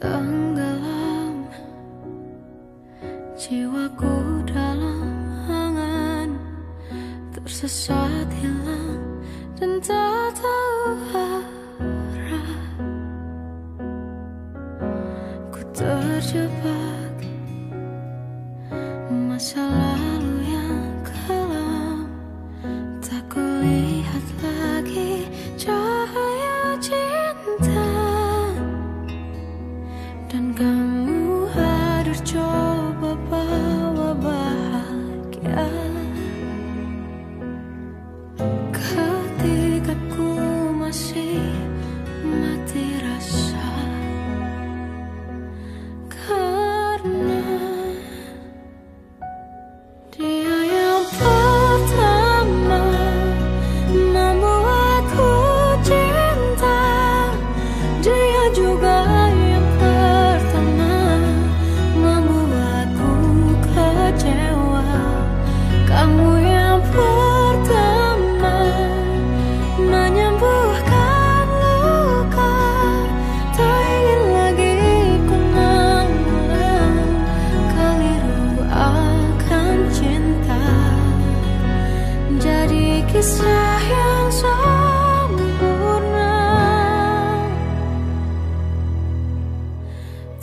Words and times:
tenggelam. 0.00 1.46
Jiwaku 3.34 4.46
dalam 4.46 5.10
angan 5.50 6.38
tersesat 7.34 8.30
hilang 8.40 9.20
dan 9.58 9.82
tak 9.82 10.38
tahu 10.38 11.23
dan 30.34 30.50
kamu 30.58 30.93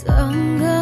Tanggal 0.00 0.79